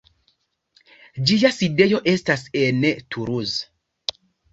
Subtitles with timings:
[1.31, 2.81] Ĝia sidejo estas en
[3.13, 4.19] Toulouse.